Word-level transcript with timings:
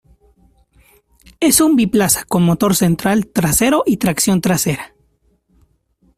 Es 1.39 1.61
un 1.61 1.75
biplaza, 1.75 2.23
con 2.23 2.41
motor 2.41 2.75
central 2.75 3.27
trasero 3.27 3.83
y 3.85 3.97
tracción 3.97 4.41
trasera. 4.41 4.95